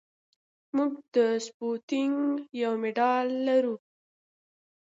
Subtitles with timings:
[0.75, 2.25] موږ د سپوتنیک
[2.61, 3.75] یو ماډل لرو